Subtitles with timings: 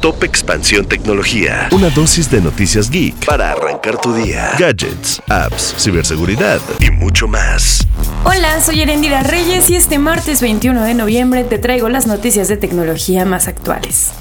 [0.00, 1.68] Top Expansión Tecnología.
[1.72, 4.52] Una dosis de noticias geek para arrancar tu día.
[4.58, 7.86] Gadgets, apps, ciberseguridad y mucho más.
[8.24, 12.56] Hola, soy Erendira Reyes y este martes 21 de noviembre te traigo las noticias de
[12.56, 14.12] tecnología más actuales.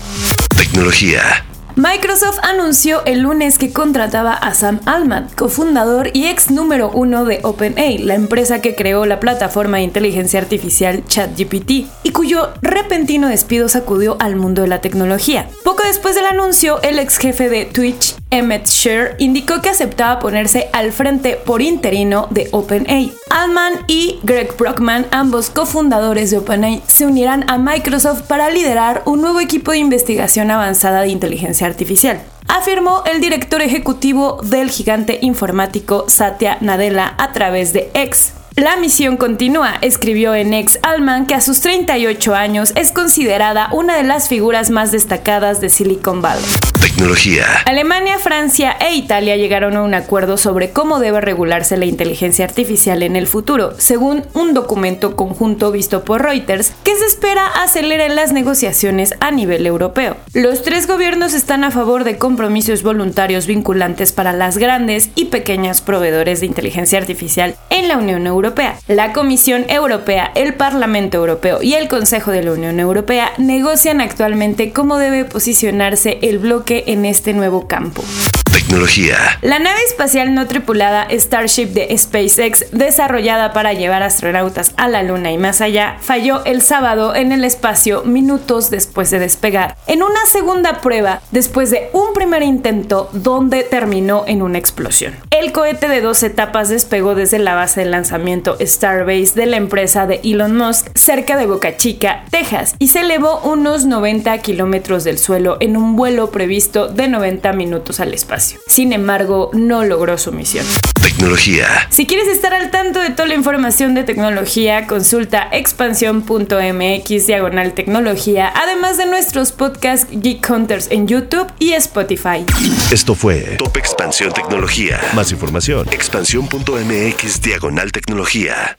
[0.58, 1.46] Tecnología.
[1.80, 7.40] Microsoft anunció el lunes que contrataba a Sam Altman, cofundador y ex número uno de
[7.42, 13.70] OpenAI, la empresa que creó la plataforma de inteligencia artificial ChatGPT, y cuyo repentino despido
[13.70, 15.48] sacudió al mundo de la tecnología.
[15.64, 20.70] Poco después del anuncio, el ex jefe de Twitch, Emmett Shear, indicó que aceptaba ponerse
[20.74, 23.12] al frente por interino de OpenAI.
[23.30, 29.22] Altman y Greg Brockman, ambos cofundadores de OpenAI, se unirán a Microsoft para liderar un
[29.22, 36.06] nuevo equipo de investigación avanzada de inteligencia artificial afirmó el director ejecutivo del gigante informático
[36.08, 38.34] Satya Nadella a través de X.
[38.60, 43.96] La misión continúa, escribió en ex Alman que a sus 38 años es considerada una
[43.96, 46.44] de las figuras más destacadas de Silicon Valley.
[46.82, 47.46] Tecnología.
[47.66, 53.02] Alemania, Francia e Italia llegaron a un acuerdo sobre cómo debe regularse la inteligencia artificial
[53.02, 58.34] en el futuro, según un documento conjunto visto por Reuters, que se espera aceleren las
[58.34, 60.18] negociaciones a nivel europeo.
[60.34, 65.80] Los tres gobiernos están a favor de compromisos voluntarios vinculantes para las grandes y pequeñas
[65.80, 68.49] proveedores de inteligencia artificial en la Unión Europea
[68.88, 74.72] la Comisión Europea, el Parlamento Europeo y el Consejo de la Unión Europea negocian actualmente
[74.72, 78.04] cómo debe posicionarse el bloque en este nuevo campo.
[78.52, 79.38] Tecnología.
[79.42, 85.32] La nave espacial no tripulada Starship de SpaceX, desarrollada para llevar astronautas a la Luna
[85.32, 90.26] y más allá, falló el sábado en el espacio minutos después de despegar, en una
[90.26, 95.16] segunda prueba después de un primer intento donde terminó en una explosión.
[95.30, 100.08] El cohete de dos etapas despegó desde la base de lanzamiento Starbase de la empresa
[100.08, 105.20] de Elon Musk cerca de Boca Chica, Texas, y se elevó unos 90 kilómetros del
[105.20, 108.39] suelo en un vuelo previsto de 90 minutos al espacio.
[108.68, 110.66] Sin embargo, no logró su misión.
[111.02, 111.88] Tecnología.
[111.90, 118.52] Si quieres estar al tanto de toda la información de tecnología, consulta expansión.mx diagonal tecnología,
[118.56, 122.46] además de nuestros podcasts Geek Hunters en YouTube y Spotify.
[122.92, 125.00] Esto fue Top Expansión Tecnología.
[125.14, 128.79] Más información, expansión.mx diagonal tecnología.